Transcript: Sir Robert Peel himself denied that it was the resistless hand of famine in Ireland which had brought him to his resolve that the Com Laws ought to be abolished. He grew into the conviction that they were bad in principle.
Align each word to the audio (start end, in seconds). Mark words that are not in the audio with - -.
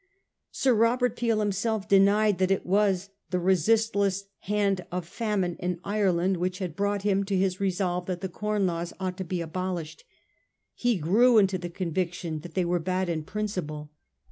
Sir 0.49 0.73
Robert 0.73 1.15
Peel 1.15 1.41
himself 1.41 1.87
denied 1.87 2.39
that 2.39 2.49
it 2.49 2.65
was 2.65 3.11
the 3.29 3.37
resistless 3.37 4.23
hand 4.39 4.83
of 4.91 5.05
famine 5.07 5.55
in 5.59 5.79
Ireland 5.83 6.37
which 6.37 6.57
had 6.57 6.75
brought 6.75 7.03
him 7.03 7.23
to 7.25 7.37
his 7.37 7.59
resolve 7.59 8.07
that 8.07 8.21
the 8.21 8.27
Com 8.27 8.65
Laws 8.65 8.93
ought 8.99 9.15
to 9.19 9.23
be 9.23 9.41
abolished. 9.41 10.03
He 10.73 10.97
grew 10.97 11.37
into 11.37 11.59
the 11.59 11.69
conviction 11.69 12.39
that 12.39 12.55
they 12.55 12.65
were 12.65 12.79
bad 12.79 13.09
in 13.09 13.25
principle. 13.25 13.91